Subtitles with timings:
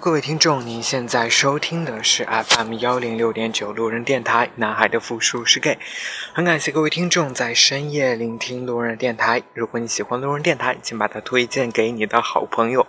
[0.00, 4.48] 各位听众，您现在收听的是 FM 幺零六点九路人电台。
[4.54, 5.76] 男孩的复数是 gay，
[6.32, 9.42] 很感谢各位听众在深夜聆听路人电台。
[9.54, 12.86] 如果你喜欢路人电台，请把它推荐给你的好朋友。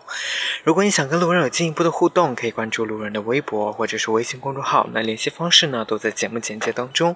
[0.63, 4.87] 如果你想跟路人有进一步的互动，可以关注路人的微博或者是微信公众号。
[4.91, 7.15] 那联系方式呢，都在节目简介当中。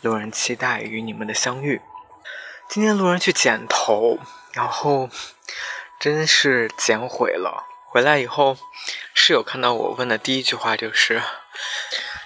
[0.00, 1.80] 路人期待与你们的相遇。
[2.68, 4.18] 今天路人去剪头，
[4.52, 5.08] 然后
[6.00, 7.66] 真是剪毁了。
[7.90, 8.58] 回来以后，
[9.28, 11.22] 室友看到我问的第一句话就是：“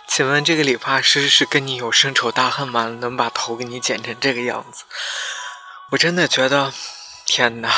[0.06, 2.96] 请问这个理发师是跟你有深仇大恨吗？
[3.00, 4.84] 能把头给你剪成这个样子？”
[5.90, 6.72] 我真的觉得，
[7.26, 7.72] 天哪！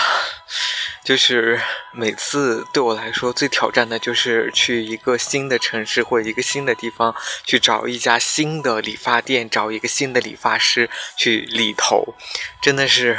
[1.02, 1.58] 就是
[1.90, 7.16] 每次对我来说最挑战的就是去一个新的城市或者一个新的地方
[7.46, 12.14] 去找一家新的理发店，找一个新的理发师去理头，
[12.60, 13.18] 真的是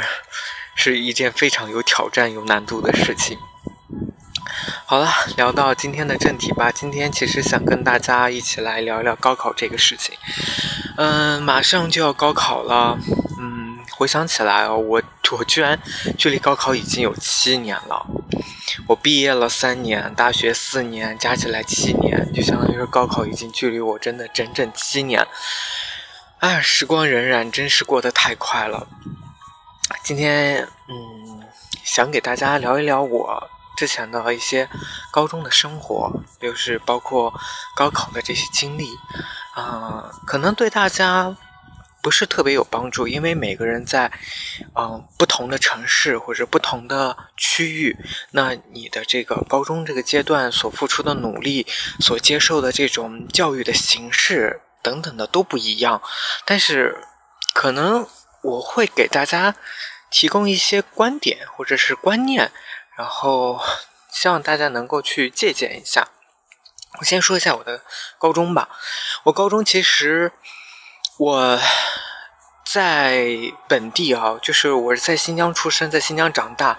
[0.76, 3.36] 是一件非常有挑战、有难度的事情。
[4.84, 6.70] 好了，聊到今天的正题吧。
[6.70, 10.16] 今天其实想跟大家一起来聊一聊高考这个事情。
[10.96, 12.98] 嗯，马上就要高考了。
[13.38, 15.02] 嗯，回想起来哦，我
[15.32, 15.78] 我居然
[16.16, 18.06] 距离高考已经有七年了。
[18.86, 25.26] 我毕业了三年，大学四年，加起来七年，就相当于是高考已经距离我真的整整七年。
[26.38, 28.86] 哎，时光荏苒，真是过得太快了。
[30.02, 31.42] 今天，嗯，
[31.82, 33.50] 想给大家聊一聊我。
[33.76, 34.68] 之前的一些
[35.12, 36.10] 高中的生活，
[36.40, 37.32] 就是包括
[37.76, 38.88] 高考的这些经历，
[39.54, 41.36] 啊，可能对大家
[42.02, 44.10] 不是特别有帮助，因为每个人在
[44.74, 47.96] 嗯不同的城市或者不同的区域，
[48.30, 51.66] 那你的这个高中这个阶段所付出的努力，
[52.00, 56.00] 所接受的这种教育的形式等等的都不一样。
[56.44, 57.04] 但是，
[57.52, 58.06] 可能
[58.42, 59.56] 我会给大家
[60.10, 62.52] 提供一些观点或者是观念。
[62.96, 63.60] 然后
[64.10, 66.08] 希望大家能够去借鉴一下。
[66.98, 67.82] 我先说一下我的
[68.18, 68.70] 高中吧。
[69.24, 70.32] 我高中其实
[71.18, 71.60] 我
[72.64, 73.26] 在
[73.68, 76.78] 本地啊，就是我是在新疆出生，在新疆长大。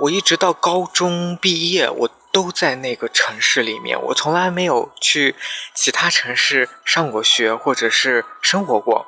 [0.00, 5.34] 我一直到高中毕业，我都在那个城市里面，我从来没有去
[5.74, 9.06] 其他城市上过学或者是生活过。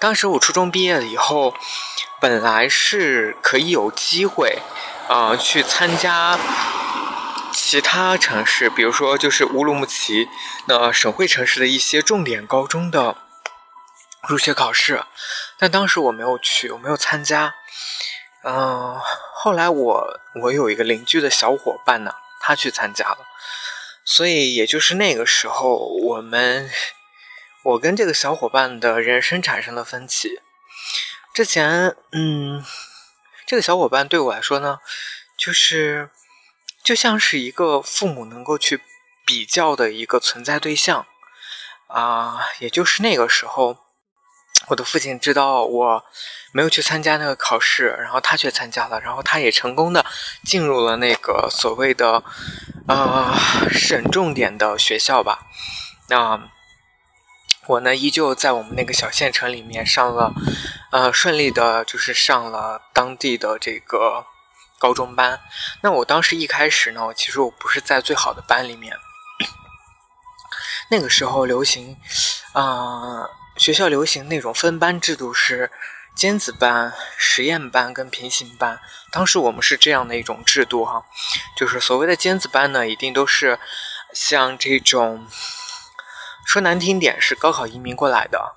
[0.00, 1.54] 当时我初中毕业了以后。
[2.22, 4.58] 本来是可以有机会，
[5.08, 6.38] 啊，去参加
[7.50, 10.28] 其他城市，比如说就是乌鲁木齐
[10.66, 13.16] 那省会城市的一些重点高中的
[14.28, 15.02] 入学考试，
[15.58, 17.54] 但当时我没有去，我没有参加。
[18.44, 19.00] 嗯，
[19.32, 23.20] 后来我我有一个邻居的小伙伴呢，他去参加了，
[24.04, 26.70] 所以也就是那个时候，我们
[27.62, 30.40] 我跟这个小伙伴的人生产生了分歧。
[31.34, 32.64] 之前，嗯，
[33.46, 34.78] 这个小伙伴对我来说呢，
[35.36, 36.10] 就是
[36.82, 38.80] 就像是一个父母能够去
[39.26, 41.06] 比较的一个存在对象
[41.88, 42.40] 啊。
[42.60, 43.76] 也就是那个时候，
[44.68, 46.04] 我的父亲知道我
[46.52, 50.04] 没有去参加那个考试，然后他却参加了，然后他也成功的
[50.44, 52.24] 进入了那个所谓的
[52.88, 53.38] 啊
[53.70, 55.46] 省重点的学校吧。
[56.08, 56.50] 那。
[57.70, 60.32] 我呢，依旧在我们那个小县城里面上了，
[60.90, 64.26] 呃，顺利的，就是上了当地的这个
[64.76, 65.40] 高中班。
[65.82, 68.96] 那我当时一开始呢，其实我不是在最好的班里面。
[70.90, 71.96] 那个时候流行，
[72.54, 75.70] 啊，学校流行那种分班制度是
[76.16, 78.80] 尖子班、实验班跟平行班。
[79.12, 81.04] 当时我们是这样的一种制度哈，
[81.56, 83.60] 就是所谓的尖子班呢，一定都是
[84.12, 85.28] 像这种。
[86.50, 88.56] 说难听点是高考移民过来的，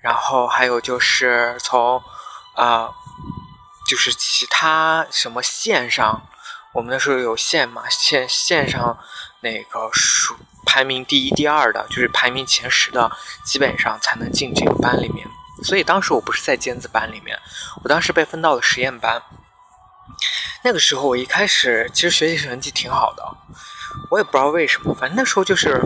[0.00, 2.02] 然后还有就是从，
[2.56, 2.90] 啊，
[3.86, 6.26] 就是其他什么线上，
[6.72, 8.98] 我们那时候有线嘛，线线上
[9.42, 10.34] 那个数
[10.66, 13.08] 排名第一、第二的，就是排名前十的，
[13.44, 15.24] 基本上才能进这个班里面。
[15.62, 17.38] 所以当时我不是在尖子班里面，
[17.84, 19.22] 我当时被分到了实验班。
[20.64, 23.22] 那个时候我一开始其实学习成绩挺好的，
[24.10, 25.80] 我也不知道为什么，反正那时候就是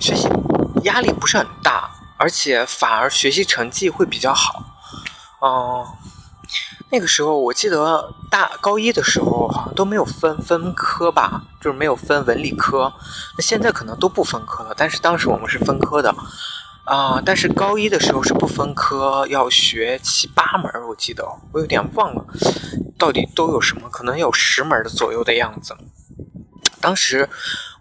[0.00, 0.28] 学习。
[0.84, 4.64] 压力不是很大，而且反而学习成绩会比较好。
[5.40, 5.86] 哦，
[6.90, 12.92] 那个时候我记得大高一的时候好像都没有分分科吧，就是没有分文理科。
[13.36, 16.14] 那现在可能都不分科了，但是当时我们是分科的。
[16.84, 22.24] 啊，但是高一的时候是不分科，要学七八门，我记得我有点忘了，
[22.98, 23.88] 到底都有什么？
[23.88, 25.74] 可能有十门左右的样子。
[26.80, 27.28] 当时。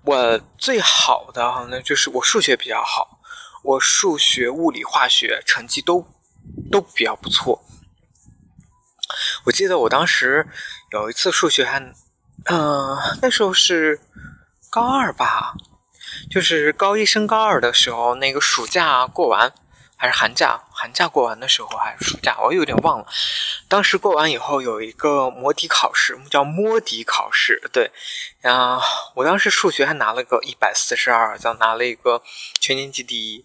[0.05, 3.19] 我最好的那就是我数学比较好，
[3.63, 6.05] 我数学、物理、化学成绩都
[6.71, 7.63] 都比较不错。
[9.45, 10.47] 我记得我当时
[10.91, 11.79] 有一次数学还
[12.45, 14.01] 嗯，那时候是
[14.69, 15.53] 高二吧，
[16.29, 19.53] 就是高一升高二的时候，那个暑假过完
[19.95, 23.05] 还是寒假，寒假过完的时候还是暑假，我有点忘了。
[23.74, 27.92] 当时过完以后有一个模底考试，叫摸底考试，对，
[28.44, 28.80] 啊，
[29.16, 32.22] 我当时数学还拿了个一百四十二，就拿了一个
[32.60, 33.44] 全年级第一，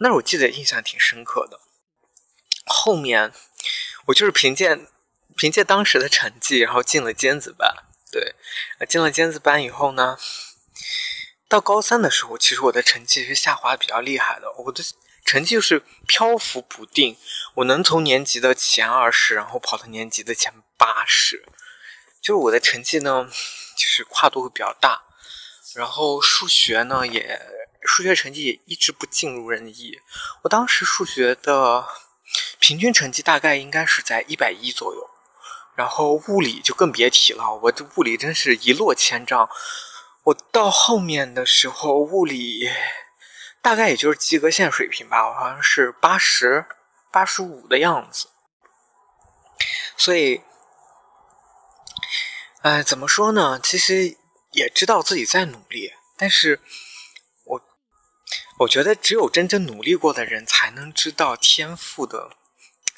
[0.00, 1.60] 那我记得印象挺深刻的。
[2.66, 3.32] 后面
[4.08, 4.80] 我就是凭借
[5.34, 7.74] 凭借当时的成绩，然后进了尖子班。
[8.12, 8.34] 对，
[8.86, 10.18] 进了尖子班以后呢，
[11.48, 14.52] 到高三的时候，其实我的成绩是下滑比较厉害的。
[14.58, 14.84] 我的
[15.30, 17.16] 成绩就是漂浮不定，
[17.54, 21.44] 我能从年级的前二十，然后跑到年级的前八十，
[22.20, 23.28] 就是我的成绩呢，
[23.76, 25.02] 就是跨度会比较大。
[25.76, 27.40] 然后数学呢，也
[27.82, 30.00] 数学成绩也一直不尽如人意。
[30.42, 31.86] 我当时数学的
[32.58, 35.10] 平均成绩大概应该是在一百一左右。
[35.76, 39.48] 然后物理就更别提了，我这物理真是一落千丈。
[40.24, 42.68] 我到后面的时候，物理
[43.62, 46.66] 大概也就是及格线水平吧，好像是八十
[47.12, 48.28] 八十五的样子。
[49.96, 50.42] 所以，
[52.62, 53.60] 哎，怎么说呢？
[53.62, 54.16] 其实
[54.52, 56.60] 也知道自己在努力，但是
[57.44, 57.62] 我
[58.60, 62.30] 我觉得只有真正努力过的人，才能知道天赋的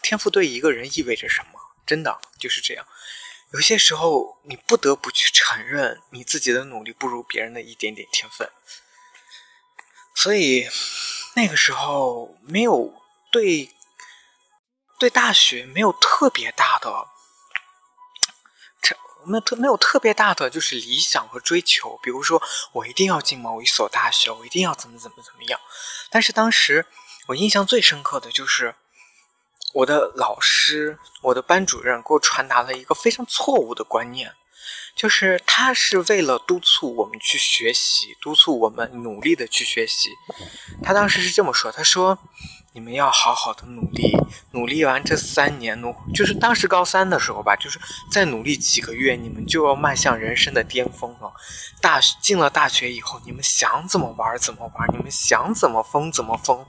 [0.00, 1.60] 天赋对一个人意味着什么。
[1.84, 2.86] 真的就是这样，
[3.52, 8.48] 有些时候你不得不去承认你自己的努力不如别人的一点点天分。
[10.22, 10.68] 所以
[11.34, 12.94] 那个时候没有
[13.32, 13.72] 对
[15.00, 17.08] 对大学没有特别大的，
[18.80, 21.98] 这没有特没有特别大的就是理想和追求。
[22.04, 22.40] 比如说
[22.70, 25.58] 我一定要进某一所大学，我一定要怎么怎么怎么样。
[26.08, 26.86] 但是当时
[27.26, 28.76] 我印象最深刻的就是。
[29.74, 34.34] 我的老师，我的班主任给我传达了一个非常错误的观念，
[34.94, 40.10] 就是他是为了督促我们去学习，督促我们努力的去学习。
[40.82, 42.18] 他当时是这么说：“他说，
[42.72, 44.16] 你们要好好的努力，
[44.52, 47.80] 努力完这三年，努就是当时高三的时候吧，就是
[48.10, 51.32] 再努力几个月，你们就要迈向人生的巅峰了。
[51.80, 56.66] 大学进了大学以后，你们想怎么玩怎么玩，你们想怎么疯怎么疯。”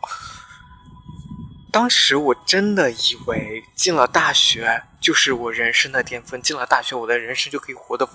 [1.73, 8.07] 当时我真的以为进了大学就是我人生的巅峰，进了大学我的人生就可以活得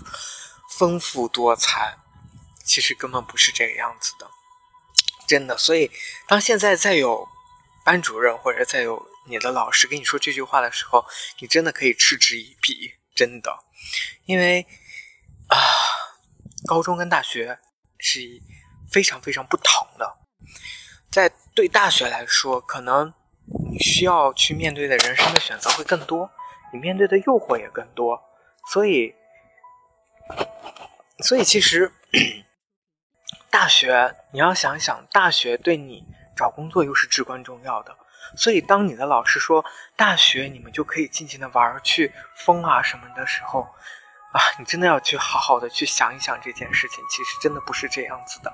[0.78, 1.98] 丰富多彩。
[2.64, 4.30] 其实根本不是这个样子的，
[5.26, 5.58] 真的。
[5.58, 5.90] 所以
[6.28, 7.26] 当现在再有
[7.84, 11.04] 班主任或者再有你的老师跟你说这句话的时候，
[11.40, 13.58] 你真的可以嗤之以鼻，真的。
[14.26, 14.64] 因为
[15.48, 15.58] 啊，
[16.68, 17.58] 高中跟大学
[17.98, 18.20] 是
[18.92, 20.16] 非常非常不同的。
[21.10, 23.12] 在对大学来说，可能。
[23.70, 26.30] 你需要去面对的人生的选择会更多，
[26.72, 28.20] 你面对的诱惑也更多，
[28.70, 29.14] 所以，
[31.20, 31.90] 所以其实
[33.50, 36.04] 大学你要想想，大学对你
[36.36, 37.96] 找工作又是至关重要的。
[38.36, 39.64] 所以当你的老师说
[39.96, 43.62] 大学你们就可以尽情的玩去疯啊什么的时候，
[44.32, 48.52] 啊，你真的要去好好的去想一想这件事情，其实真的不是这样子的。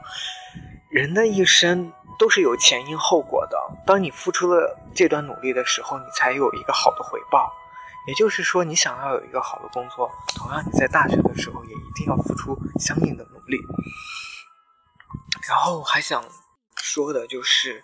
[0.90, 3.58] 人的一生都是有前因后果的。
[3.86, 7.52] 当你付出了这段努力的时候，你才有一个好的回报。
[8.06, 13.58] 也就是说，你想要有一个好的工作，同样你在大学的时候也一定要付出相应的努力。
[15.48, 16.22] 然后还想
[16.76, 17.82] 说的就是，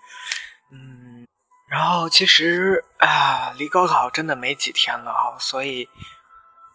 [0.71, 1.27] 嗯，
[1.69, 5.89] 然后其实啊，离高考真的没几天了哈，所以，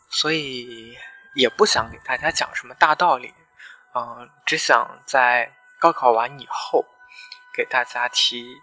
[0.09, 0.95] 所以
[1.35, 3.33] 也不想给大家讲什么大道理，
[3.93, 5.51] 嗯，只想在。
[5.77, 6.83] 高考完以后，
[7.55, 8.61] 给大家提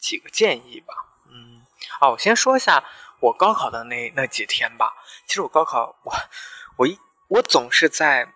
[0.00, 0.94] 几个建议吧。
[1.30, 1.66] 嗯，
[2.00, 2.84] 啊，我先说一下
[3.20, 4.92] 我高考的那那几天吧。
[5.26, 6.12] 其实我高考，我
[6.76, 8.32] 我一我总是在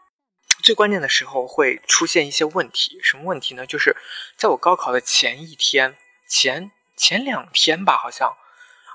[0.62, 3.00] 最关键的时候会出现一些问题。
[3.02, 3.66] 什么问题呢？
[3.66, 3.96] 就是
[4.36, 5.96] 在我高考的前一天、
[6.28, 8.36] 前前两天吧，好像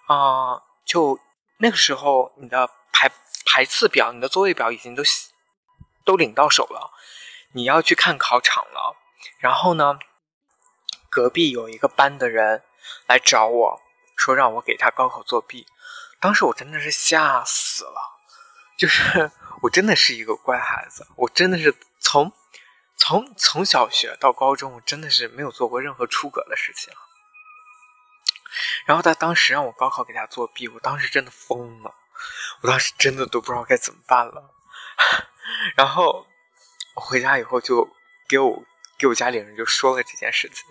[0.08, 1.20] 啊，就
[1.60, 3.10] 那个时候你的排
[3.46, 5.02] 排次表、你的座位表已经都
[6.06, 6.92] 都领到手了，
[7.54, 8.96] 你要去看考场了。
[9.40, 9.98] 然后呢，
[11.18, 12.62] 隔壁有一个班的人
[13.08, 13.82] 来找我
[14.16, 15.66] 说让我给他高考作弊，
[16.20, 18.00] 当时我真的是吓死了，
[18.78, 19.32] 就是
[19.64, 22.32] 我真的是一个乖孩子，我真的是从
[22.98, 26.94] 从从小学到高中，我真的是没有做过任何出格的事情。
[28.86, 31.96] 然后他当时让我高考给他作弊，我当时真的疯了，
[32.62, 34.52] 我当时真的都不知道该怎么办了。
[35.76, 36.28] 然后
[36.94, 37.90] 我回家以后就
[38.30, 38.64] 给我。
[38.98, 40.66] 给我家里人就说了这件事情，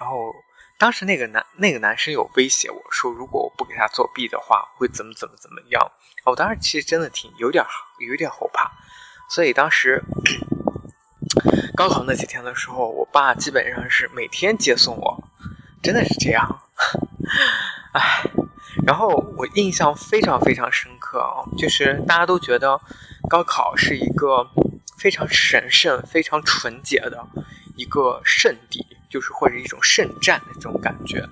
[0.00, 0.34] 然后
[0.78, 5.92] 当时那个男那个男生有威胁我说，如果我不给他作弊的话，会怎么怎么怎么样。
[6.24, 7.64] 我当时其实真的挺有点
[8.08, 8.70] 有点后怕，
[9.28, 10.02] 所以当时
[11.74, 15.24] 高考那几天的时候，我爸基本上是每天接送我，
[15.82, 16.62] 真的是这样。
[17.92, 18.22] 唉，
[18.86, 22.80] 然后我印象非常非常深刻啊，就是大家都觉得
[23.28, 24.46] 高考是一个
[24.98, 27.26] 非常神圣、非常纯洁的
[27.78, 31.26] 一个圣地，就是或者一种圣战的这种感觉。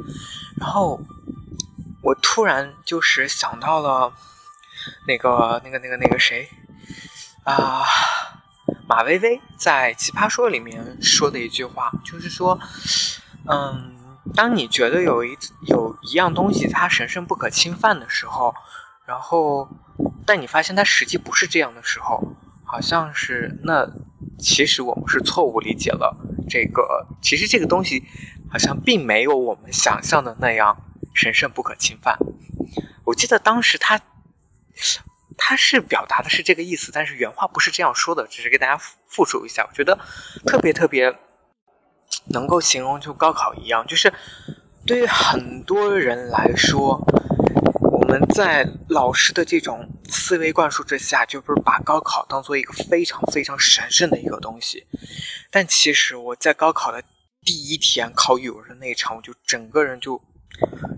[0.59, 0.99] 然后
[2.03, 4.11] 我突然就是想到了
[5.07, 6.49] 那个、那个、那个、那个谁
[7.45, 7.85] 啊，
[8.89, 12.59] 马薇薇在《奇葩说》里面说的一句话，就是说，
[13.45, 13.95] 嗯。
[14.35, 15.39] 当你觉得有一
[15.69, 18.53] 有一样东西它神圣不可侵犯的时候，
[19.07, 19.69] 然后，
[20.27, 22.21] 但你发现它实际不是这样的时候，
[22.67, 23.89] 好像是那
[24.39, 26.15] 其实我们是错误理解了
[26.49, 28.03] 这个，其实这个东西
[28.51, 30.77] 好像并没有我们想象的那样
[31.15, 32.19] 神圣不可侵犯。
[33.05, 34.01] 我记得当时他
[35.39, 39.67] 他是表达的是这个意思，但是原话不是这样说的，只是给大家复述一下。
[39.67, 39.99] 我觉得
[40.45, 41.17] 特别特别。
[42.29, 44.13] 能够形容就高考一样，就是
[44.85, 47.05] 对于很多人来说，
[48.07, 54.87] 们在老师的这种思维灌输之下，就不是把高考当做一个非常非常神圣的一个东西。
[55.51, 57.03] 但其实我在高考的
[57.45, 60.23] 第一天考语文的那一场，我就整个人就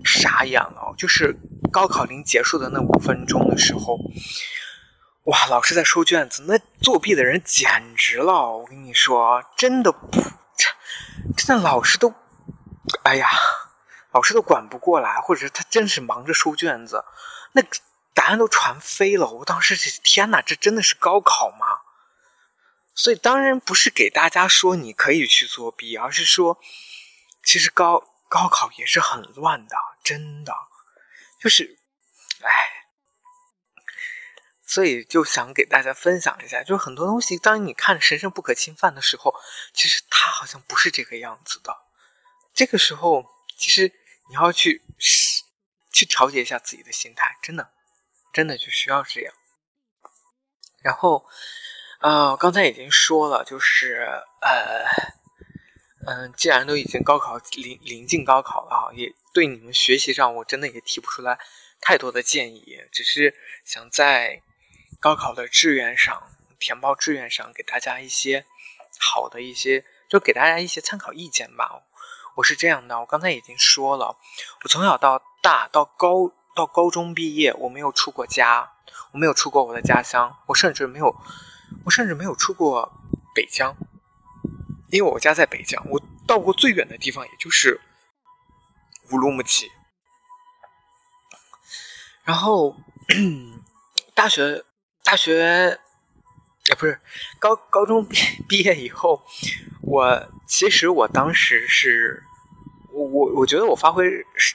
[0.05, 0.93] 傻眼了。
[0.97, 1.35] 就是
[1.71, 3.99] 高考临结束的那五分钟的时候，
[5.25, 8.57] 哇，老师在收卷子，那作弊的人简直了！
[8.57, 10.07] 我跟你说，真的不。
[11.37, 12.13] 真的老师都，
[13.03, 13.27] 哎呀，
[14.11, 17.03] 老师都管不过来，或者是他真是忙着收卷子，
[17.53, 17.61] 那
[18.13, 19.27] 答案都传飞了。
[19.27, 21.81] 我当时是天哪，这真的是高考吗？
[22.95, 26.59] 所以当然不是给大家说你可以去作弊，而是说，
[27.43, 30.53] 其实高高考也是很乱的，真的，
[31.41, 31.77] 就是，
[32.41, 32.75] 哎。
[34.65, 39.33] 所以就想给大家分享一下，就是很多东西，当你看神圣不可侵犯的时候，
[39.73, 41.75] 其实它好像不是这个样子的。
[42.53, 43.25] 这个时候，
[43.59, 43.91] 其实
[44.29, 44.81] 你要去
[45.91, 47.69] 去调节一下自己的心态，真的，
[48.33, 49.33] 真的就需要这样。
[50.81, 51.25] 然后，
[52.01, 54.07] 呃，刚才已经说了，就是
[54.41, 54.85] 呃，
[56.07, 61.37] 嗯，既然都已经高考临临近高考了，也对你们学习上，我真的也提不出来
[61.81, 63.35] 太多的建议，只是
[63.65, 64.41] 想在。
[65.01, 68.45] 高考的志愿上，填报志愿上，给大家一些
[68.99, 71.83] 好的一些，就给大家一些参考意见吧。
[72.39, 74.17] 我是这样的，我刚才已经说了，
[74.63, 78.71] 我从小到大到高到高中毕业，我没有出过家，
[79.11, 81.13] 我没有出过我的家乡，我甚至没有，
[81.83, 82.93] 我甚至没有出过
[83.35, 83.75] 北疆，
[84.89, 87.81] 因为我家在北疆，我到过最远的地方也就是
[89.11, 89.69] 乌鲁木齐，
[92.23, 92.77] 然后
[94.13, 94.63] 大学。
[95.01, 95.75] 大学，
[96.69, 97.01] 啊，不是
[97.39, 98.17] 高高中毕
[98.47, 99.25] 毕业以后，
[99.81, 102.23] 我其实我当时是，
[103.05, 104.05] 我我觉得我发挥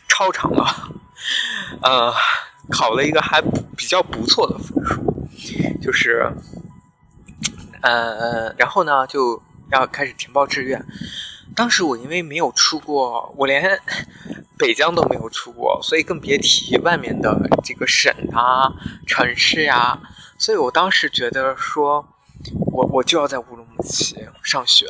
[0.09, 0.67] 超常了，
[1.83, 2.13] 呃，
[2.71, 3.41] 考了一个还
[3.77, 5.03] 比较不错的分数，
[5.83, 6.31] 就是，
[7.83, 10.85] 呃，然后呢就要开始填报志愿，
[11.55, 13.81] 当时我因为没有出过，我连
[14.59, 18.73] 北疆都没有出过，所以更别提外面的这个省啊、
[19.07, 19.99] 城市呀。
[20.39, 22.07] 所以我当时觉得说，
[22.73, 24.87] 我我就要在乌鲁木齐上学。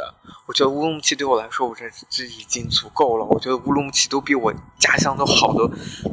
[0.47, 3.25] 我觉得乌鲁木齐对我来说，我这这已经足够了。
[3.25, 5.69] 我觉得乌鲁木齐都比我家乡都好的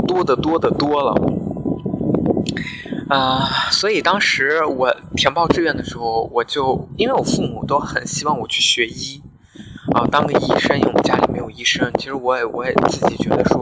[0.07, 1.13] 多得多得多了。
[3.09, 9.21] 啊，所以当时我填报志愿的时候，我就因为我父母都很希望我去学医，
[9.93, 10.79] 啊，当个医生。
[10.79, 13.59] 因为我家里没有医生，其实我也我也自己觉得说，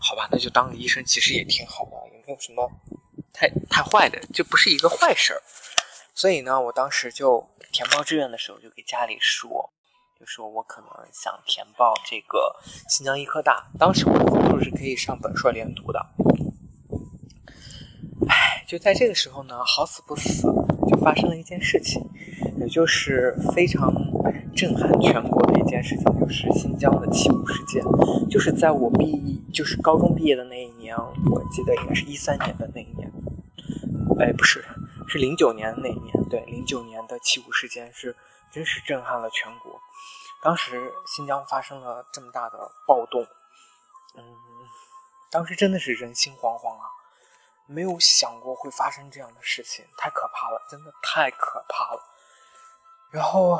[0.00, 2.70] 好吧，那就当个医生，其实也挺好的，也没有什么。
[3.30, 5.40] 太太坏的，就不是一个坏事儿，
[6.18, 9.70] 所以呢，我当时就填报志愿的时候，就给家里说，
[10.18, 12.56] 就说我可能想填报这个
[12.88, 16.04] 新疆医科大，当时我的分数是可以上本硕连读的。
[18.28, 20.42] 唉，就在这个时候呢，好死不死，
[20.88, 22.02] 就发生了一件事情，
[22.58, 23.94] 也就是非常
[24.56, 27.80] 震撼全国的一件事情，就是新疆的七五事件，
[28.28, 33.08] 就是在我毕，就是高中毕业的那一年，我记得应该是一三年的那一年。
[34.18, 34.64] 哎，不是，
[35.08, 38.14] 是零九年那一年，对，零九年的七五事件是
[38.52, 39.80] 真是震撼了全国。
[40.42, 43.26] 当时新疆发生了这么大的暴动，
[44.14, 44.22] 嗯，
[45.30, 46.86] 当时真的是人心惶惶啊，
[47.66, 52.02] 没有想过会发生这样的事情，太可怕了，真的太可怕了。
[53.10, 53.58] 然后，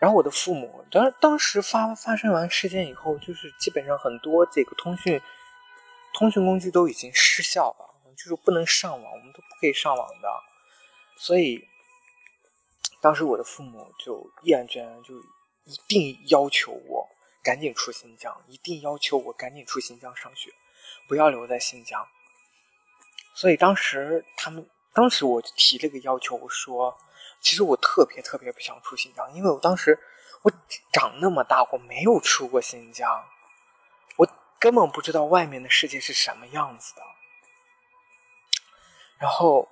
[0.00, 5.22] 然后我的父母当当时发发生完事件以后，就是基本上很多这个通讯
[6.12, 7.93] 通讯工具都已经失效了。
[8.14, 10.28] 就是不能上网，我们都不可以上网的。
[11.16, 11.66] 所以
[13.00, 15.14] 当时我的父母就毅然决然就
[15.64, 17.08] 一定要求我
[17.42, 20.52] 赶紧出新疆，一定要求我赶紧出新疆上学，
[21.06, 22.06] 不要留在新疆。
[23.34, 26.96] 所以当时他们，当时我就提了个要求，我说，
[27.40, 29.98] 其实我特别特别不想出新疆，因为我当时
[30.42, 30.52] 我
[30.92, 33.24] 长那么大，我没有出过新疆，
[34.16, 34.28] 我
[34.58, 37.02] 根本不知道外面的世界是什么样子的。
[39.18, 39.68] 然后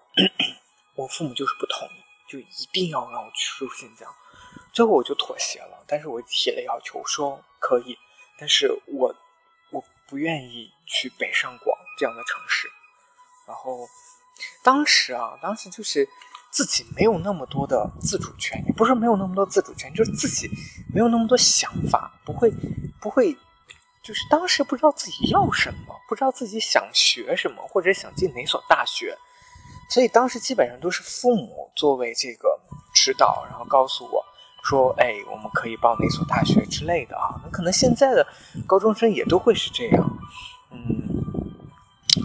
[0.94, 4.08] 我父母就是不同意，就一定要让我出新疆，
[4.72, 7.99] 最后我就妥协了，但是我提了要求，说可以，
[8.38, 9.14] 但是我
[9.70, 12.68] 我不愿意去北上广这样的城市。
[13.46, 13.87] 然后，
[14.62, 16.08] 当时啊，当时就是
[16.50, 20.49] 自己没有那么多的自主权，也不是没有那么多自主权，就是自己
[20.94, 22.50] 没有那么多想法，不会，
[23.00, 23.37] 不会，
[24.02, 29.18] 就是当时不知道自己要什么，不知道自己想学什么，或者想进哪所大学，
[29.92, 32.58] 所以当时基本上都是父母作为这个
[32.94, 34.25] 指导，然后告诉我
[34.64, 38.26] 说：“哎，我们可以报哪所大学之类的啊。”那可能现在的
[38.66, 40.18] 高中生也都会是这样，
[40.70, 40.78] 嗯。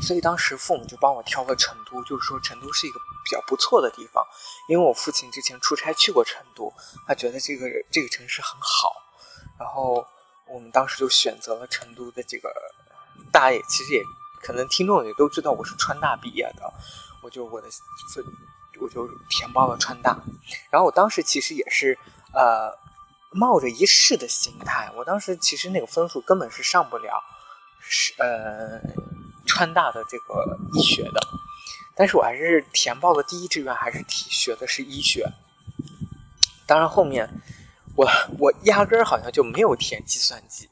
[0.02, 4.26] 所以当时父母就帮我挑了成都，就是说成都是一个比较不错的地方，
[4.70, 6.72] 因为我父亲之前出差去过成都，
[7.06, 8.94] 他觉得这个这个城市很好，
[9.60, 10.06] 然后
[10.46, 12.50] 我们当时就选择了成都的这个，
[13.30, 14.02] 大家也其实也
[14.42, 16.74] 可能听众也都知道我是川大毕业的，
[17.28, 17.68] 我就我的
[18.16, 18.24] 分
[18.80, 20.18] 我就填报了川大，
[20.70, 22.00] 然后我当时其实也是
[22.34, 22.72] 呃
[23.32, 27.22] 冒着一试的心态，我当时其实那个分数根本是上不了，
[27.82, 28.82] 是呃。
[29.50, 31.22] 川大的这个医学的，
[31.96, 35.26] 但是我还是填报的第一志愿，还是体学的是医学。
[36.66, 37.42] 当然后面
[37.96, 38.06] 我
[38.38, 40.70] 我压根儿好像就没有填计算机，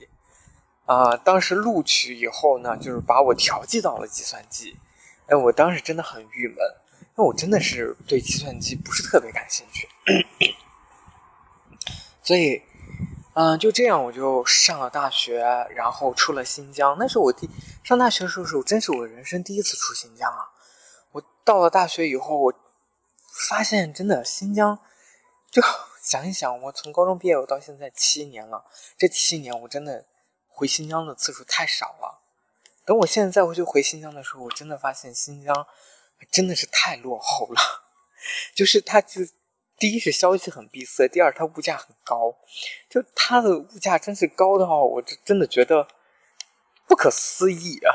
[0.86, 4.76] 啊，当时录取以后呢，就是把我调剂到了计算机。
[5.28, 6.58] 哎，我当时真的很郁闷，
[7.00, 9.88] 因为我真的是对计算机不是特别感兴趣，
[12.24, 12.62] 所以。
[13.38, 15.42] 嗯，就这样，我就上了大学，
[15.76, 16.96] 然后出了新疆。
[16.98, 17.50] 那是我第
[17.84, 20.52] 上大学的时候，真是我人生第一次出新疆啊！
[21.12, 22.54] 我到了大学以后，我
[23.50, 24.80] 发现真的新疆，
[25.52, 25.62] 就
[26.02, 28.64] 想一想，我从高中毕业我到现在七年了，
[28.98, 30.06] 这七年我真的
[30.48, 32.22] 回新疆的次数太少了。
[32.86, 35.68] 等我现在再回去回新疆的时候，我真的发现新疆
[36.32, 37.62] 真的是太落后了，
[38.56, 39.22] 就是它就。
[39.78, 42.34] 第一是消息很闭塞，第二它物价很高，
[42.90, 45.86] 就它的物价真是高的话，我就真的觉得
[46.88, 47.92] 不可思议啊！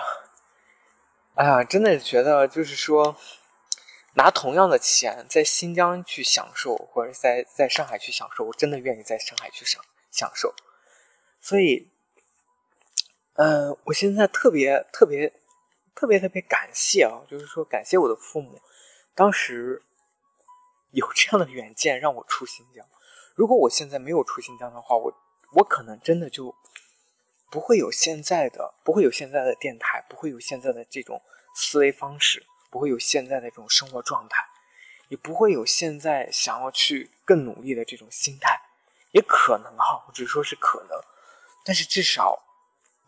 [1.37, 3.17] 哎呀，真的觉得就是说，
[4.13, 10.55] 拿同样的钱在新疆去享受，或者在在上海去享受，我真的愿意在上海去享享受。
[11.41, 11.91] 所以，
[13.35, 15.33] 嗯，我现在特别特别
[15.95, 18.61] 特别特别感谢啊，就是说感谢我的父母，
[19.15, 19.83] 当时。
[20.93, 22.85] 有这样的远见让我出新疆。
[23.37, 25.15] 如果我现在没有出新疆的话，我
[25.53, 26.53] 我可能真的就
[27.49, 31.23] 不会有现在的，不会有现在的电台，不会有现在的这种
[31.55, 34.45] 思维方式，不会有现在的这种生活状态，
[35.07, 38.61] 也不会有现在想要去更努力的这种心态。
[39.13, 41.01] 也可能哈，我只是说是可能，
[41.65, 42.37] 但是至少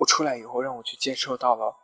[0.02, 1.76] 我出来以后，让我去接受到了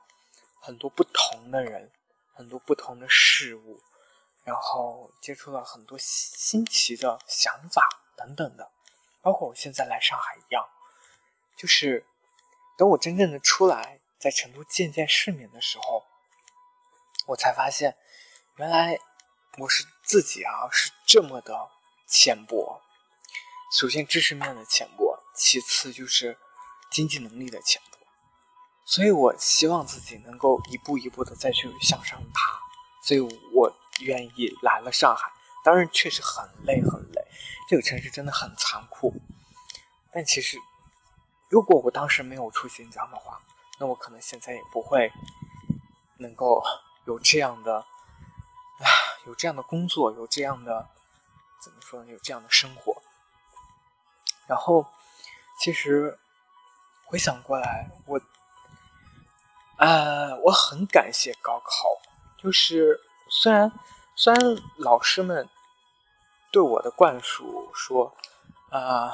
[0.61, 1.93] 很多不同的人，
[2.35, 3.81] 很多不同的事物。
[4.45, 8.73] 然后接触了很多新奇的想法等等的，
[9.21, 10.67] 包括我现在来上海一样，
[11.55, 12.07] 就是
[12.79, 16.07] 等我真正的出来，在成都见见世面的时候，
[17.27, 17.99] 我才发现，
[18.57, 18.99] 原来
[19.59, 21.71] 我是自己啊是这么的
[22.07, 22.81] 浅薄。
[23.71, 26.39] 首先知识面的浅薄，其次就是
[26.91, 27.98] 经济能力的浅薄，
[28.88, 32.59] 所以我希望自己能够一步一步的再去向上爬，
[33.03, 33.72] 所以我。
[34.03, 35.29] 愿意来了上海，
[35.64, 37.20] 当然确实很累很累，
[37.68, 39.12] 这个城市真的很残酷。
[40.12, 40.57] 但其实，
[41.48, 43.40] 如果我当时没有出新疆的话，
[43.81, 45.12] 那我可能现在也不会
[46.18, 46.62] 能够
[47.07, 48.87] 有这样的啊，
[49.27, 50.88] 有这样的工作，有这样的
[51.61, 52.12] 怎么说呢？
[52.12, 53.03] 有这样的生活。
[54.46, 54.87] 然后，
[55.59, 56.16] 其实
[57.05, 58.20] 回想过来，我
[59.79, 61.88] 啊，我很感谢高考，
[62.41, 63.01] 就是。
[63.31, 63.71] 虽然，
[64.17, 65.47] 虽然老师们
[66.51, 68.11] 对我的灌输说，
[68.71, 69.12] 呃，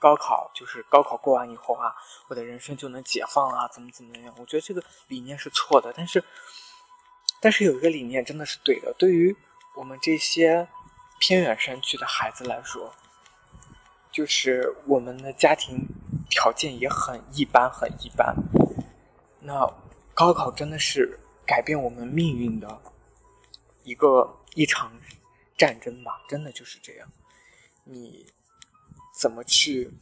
[0.00, 1.94] 高考就是高考过完以后啊，
[2.26, 4.34] 我的人生就能解放啊，怎么怎么样？
[4.36, 5.92] 我觉得这个理念是错的。
[5.96, 6.24] 但是，
[7.40, 8.92] 但是有一个理念真的是对的。
[8.98, 9.36] 对于
[9.76, 10.66] 我们这些
[11.20, 12.92] 偏远山区的孩子来说，
[14.10, 15.86] 就是我们的家庭
[16.28, 18.34] 条件也很一般，很一般。
[19.38, 19.72] 那
[20.16, 22.80] 高考真的是改变我们命运的。
[23.84, 24.90] 一个一场
[25.58, 27.06] 战争吧，真的就是这样。
[27.84, 28.24] 你
[29.20, 29.92] 怎么去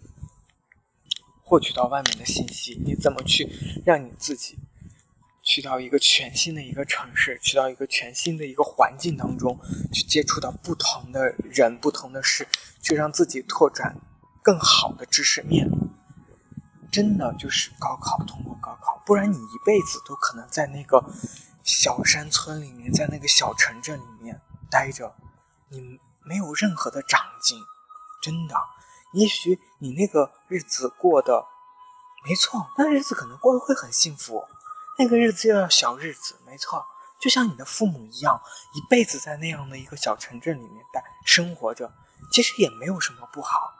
[1.42, 2.80] 获取到外面的信息？
[2.86, 3.50] 你怎么去
[3.84, 4.56] 让你自己
[5.42, 9.58] 去到一个全新的一个城市，去到一个全新的一个环境当中，
[9.92, 12.46] 去接触到不同的人、不同的事，
[12.80, 14.00] 去让自己拓展
[14.44, 15.68] 更好的知识面？
[16.94, 21.04] 真的就是高考，通过高考，不然你一辈子都可能在那个
[21.64, 25.12] 小山村里面，在那个小城镇里面待着，
[25.70, 27.58] 你没有任何的长进。
[28.22, 28.54] 真的，
[29.12, 31.44] 也许你那个日子过得
[32.24, 34.46] 没错，那日子可能过得会很幸福，
[34.96, 36.86] 那个日子叫小日子，没错，
[37.20, 38.40] 就像你的父母一样，
[38.72, 41.92] 一辈子在那样的一个小城镇里面待生活着，
[42.30, 43.74] 其实也没有什么不好。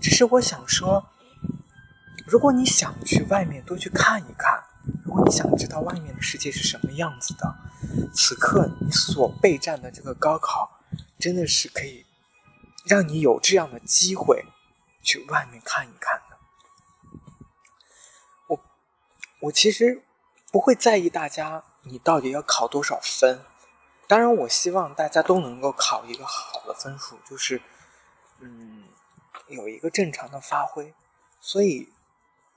[0.00, 1.06] 只是我想说，
[2.26, 4.62] 如果你想去外面多去看一看，
[5.04, 7.54] 如果你想知道外面的世界是什么样子的，
[8.14, 10.80] 此刻你所备战的这个高考，
[11.18, 12.06] 真的是可以。
[12.84, 14.44] 让你有这样的机会
[15.04, 16.36] 去外面看一看的。
[18.48, 18.60] 我
[19.42, 20.02] 我其实
[20.50, 23.44] 不会在意大家你到底要考多少分，
[24.08, 27.62] 当然我希望大家都能够考一个好的分数，就是
[28.40, 28.82] 嗯
[29.46, 30.92] 有一个正常的发挥。
[31.40, 31.92] 所以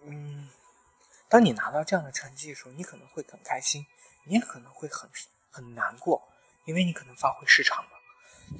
[0.07, 0.47] 嗯，
[1.27, 3.85] 当你拿到这样的成绩的时候，你可能会很开心，
[4.25, 5.09] 你也可能会很
[5.49, 6.21] 很难过，
[6.65, 7.89] 因为你可能发挥失常了。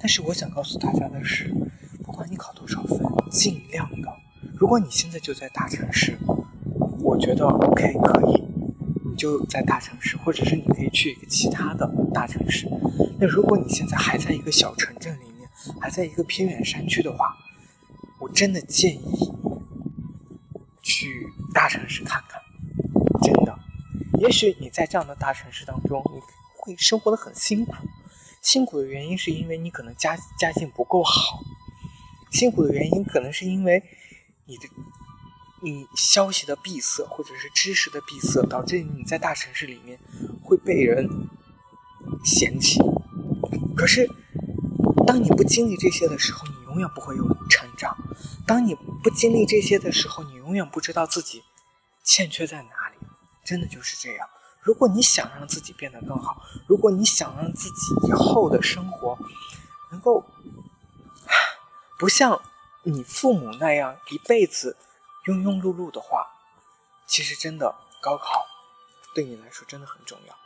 [0.00, 1.52] 但是我想告诉大家的是，
[2.04, 2.98] 不管你考多少分，
[3.30, 4.12] 尽量的。
[4.58, 6.18] 如果你现在就在大城市，
[7.00, 8.42] 我觉得 OK 可以，
[9.04, 12.66] 你就在大城市，或者是你可以去一个其他的大城市。
[13.20, 15.48] 那如果你现在还在一个小城镇里面，
[15.80, 17.36] 还在一个偏远山区的话，
[18.18, 19.32] 我真的建议
[20.96, 22.40] 去大城市看看。
[23.22, 23.58] 真的，
[24.18, 26.20] 也许你在这样的大城市当中，你
[26.56, 27.74] 会生活的很辛苦。
[28.40, 31.40] 辛苦的原因是因为你可能家家境不够好，
[32.30, 33.82] 辛苦的原因可能是因为
[34.46, 34.68] 你的
[35.62, 39.98] 你消息的闭塞或者是知识的闭塞，导致你在大城市里面
[40.42, 41.06] 会被人
[42.24, 42.80] 嫌弃。
[43.76, 44.08] 可是，
[45.06, 47.92] 当你不经历这些的时候，你永远不会有成长；
[48.46, 51.44] 当你不经历这些的时候，你永远不知道自己
[52.02, 52.96] 欠缺在哪里。
[53.44, 54.28] 真的就是这样。
[54.60, 59.16] 如果你想让自己变得更好，如果你想让自己以后的生活
[59.92, 60.24] 能够
[61.98, 62.42] 不像
[62.82, 64.76] 你父母那样一辈子
[65.26, 66.26] 庸庸碌碌的话，
[67.06, 68.44] 其实真的高考
[69.14, 70.36] 对你来说真的很重要。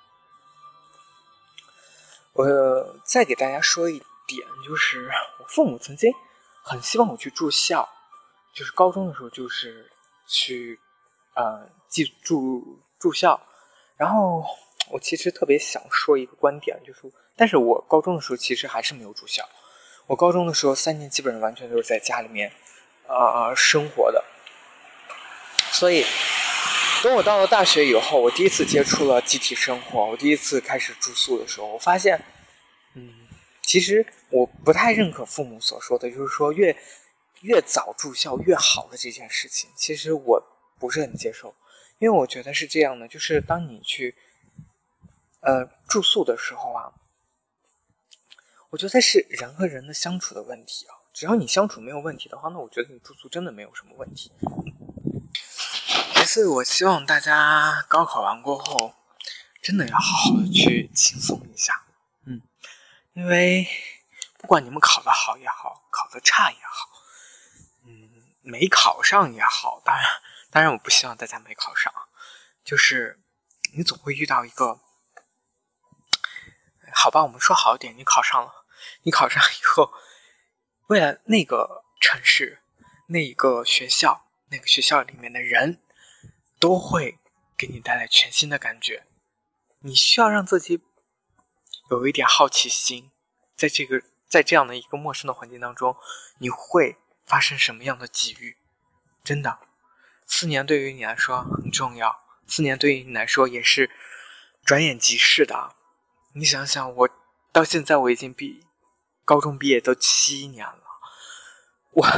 [2.33, 6.12] 我再给大家说一点，就是我父母曾经
[6.62, 7.88] 很希望我去住校，
[8.53, 9.90] 就是高中的时候就是
[10.31, 10.79] 去
[11.35, 13.40] 呃寄住住校。
[13.97, 14.45] 然后
[14.90, 17.01] 我其实特别想说一个观点，就是，
[17.37, 19.47] 但是我高中的时候其实还是没有住校。
[20.07, 22.51] 我高中的时候三年基本上完全都是在家里面，
[23.07, 24.25] 啊生活的。
[25.71, 26.05] 所以，
[27.03, 32.21] 等我到了大学以后，我第一次接触了集体生活，我第一次开始住宿的时候，我发现，
[32.95, 33.29] 嗯，
[33.62, 36.77] 其实我不太认可父母所说的，就是说越
[37.40, 40.42] 越早住校越好的这件事情，其实我
[40.79, 41.55] 不是很接受。
[41.98, 44.16] 因为我觉得是这样的，就是当你去，
[45.40, 46.92] 呃，住宿的时候啊，
[48.70, 50.96] 我觉得是人和人的相处的问题啊。
[51.12, 54.33] 只要你相处没有问题的话，那我觉得你住宿真的没有什么问题。
[56.14, 58.94] 其次，我希望大家高考完过后，
[59.61, 61.85] 真的要好好的去轻松一下，
[62.24, 62.40] 嗯，
[63.14, 63.66] 因为
[64.38, 66.88] 不管你们考得好也好，考得差也好，
[68.40, 70.05] 没考上也好，当然。
[70.53, 71.94] 当然，我不希望大家没考上，
[72.64, 73.20] 就是
[73.76, 74.81] 你总会遇到一个，
[76.92, 78.64] 好吧，我们说好一点，你考上了，
[79.03, 79.92] 你考上以后，
[80.88, 82.64] 为了那个城市、
[83.07, 85.81] 那一个学校、那个学校里面的人，
[86.59, 87.20] 都会
[87.57, 89.07] 给你带来全新的感觉。
[89.83, 90.83] 你需要让自己
[91.90, 93.12] 有一点好奇心，
[93.55, 95.96] 在这个在这样的一个陌生的环境当中，
[96.38, 96.98] 你会
[97.31, 98.57] 发生什么样的际遇？
[99.23, 99.61] 真的。
[100.27, 103.88] 四年对于你来说很重要，四年对于你来说也是
[104.64, 105.77] 转眼即逝的。
[106.35, 107.09] 你想想，我
[107.53, 108.66] 到现在我已经毕
[109.25, 110.83] 高中毕业都七年了，
[111.93, 112.09] 我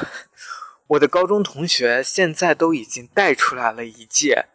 [0.87, 4.47] 我的高中同学现在都已经带出来了一届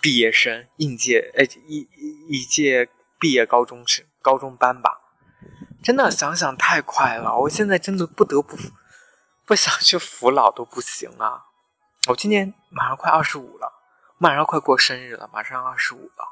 [0.00, 1.88] 毕业生，应届哎一
[2.28, 5.00] 一届毕业高中生高中班吧。
[5.82, 8.56] 真的想想太快了，我现在真的不得不
[9.46, 11.46] 不想去扶老都不行啊。
[12.08, 13.80] 我今年马上快二十五了，
[14.18, 16.28] 马上快过生日了，马上二十五了，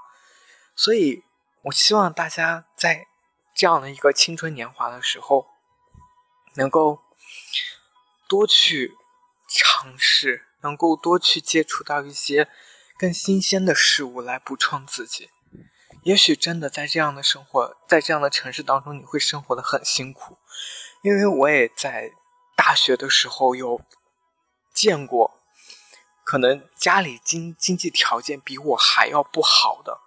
[0.75, 1.25] 所以
[1.63, 3.07] 我希望大家在
[3.55, 5.47] 这样的一个青春年华的时候，
[6.57, 7.03] 能够
[8.29, 8.97] 多去
[9.49, 12.49] 尝试，能够多去接触到一些
[12.99, 15.31] 更新鲜的事物来补充自己。
[16.03, 20.39] 也许真的在这样的生活，在这样的城市当中，你会生活的很辛苦，
[21.03, 22.11] 因为我也在
[22.57, 23.81] 大学的时候有
[24.73, 25.41] 见过，
[26.25, 30.01] 可能家里经经济条件比我还要不好的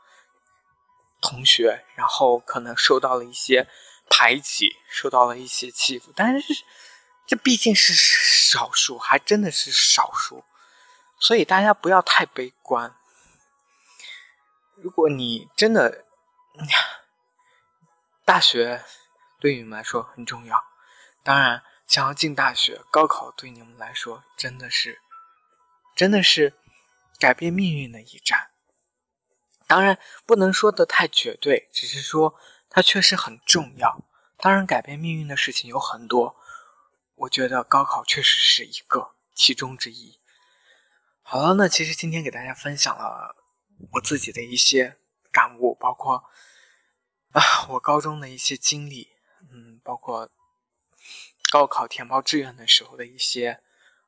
[1.22, 3.68] 同学，然后可能受到了一些
[4.10, 6.64] 排挤，受到了一些欺负，但是
[7.28, 10.44] 这毕竟是少数，还真的是少数，
[11.20, 12.96] 所以大家不要太悲观。
[14.76, 16.06] 如果你真的，
[18.24, 18.84] 大学
[19.40, 20.64] 对你们来说很重要，
[21.24, 25.02] 当然想要进大学，高考对你们来说真的是，
[25.96, 26.54] 真的是
[27.20, 28.52] 改变命运的一战。
[29.68, 32.36] 当然不能说的太绝对，只是说
[32.70, 34.06] 它确实很重要。
[34.38, 36.36] 当然改变命运的事情有很多，
[37.16, 40.20] 我觉得高考确实是一个其中之一。
[41.22, 43.36] 好了，那其实今天给大家分享了。
[43.92, 44.98] 我自己的一些
[45.32, 46.24] 感悟，包括
[47.32, 49.10] 啊，我高中的一些经历，
[49.52, 50.30] 嗯，包括
[51.52, 53.60] 高考填报志愿的时候的一些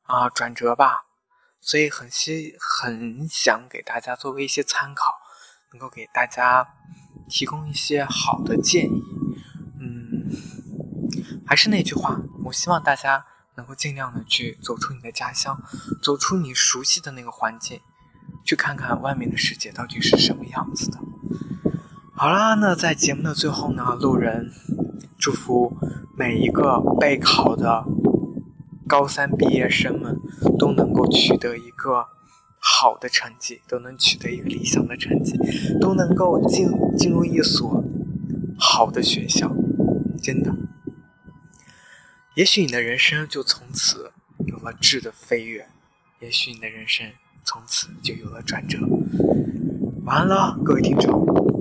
[0.03, 1.05] 啊转折吧，
[1.61, 5.13] 所以很希很想给大家作为一些参考，
[5.71, 6.67] 能够给大家
[7.29, 9.03] 提供一些好的建议。
[9.79, 10.29] 嗯，
[11.45, 15.61] 还是那句话，我希望大家能够尽量的去走出你的家乡，
[16.01, 17.81] 走出你熟悉的那个环境。
[18.43, 20.97] 去看看外面的世界到底是什么样子的。
[22.15, 24.53] 好啦，那在节目的最后呢，路人
[25.17, 25.75] 祝福
[26.15, 27.85] 每一个备考的
[28.87, 30.19] 高三毕业生们
[30.57, 32.07] 都能够取得一个
[32.59, 35.37] 好的成绩，都能取得一个理想的成绩，
[35.81, 37.83] 都能够进进入一所
[38.57, 39.53] 好的学校。
[40.21, 40.55] 真的，
[42.35, 44.11] 也许你的人生就从此
[44.45, 45.67] 有了质的飞跃，
[46.19, 47.07] 也许你的人生。
[47.49, 48.77] 从此就有了转折。
[50.03, 51.56] 完了，各位听众。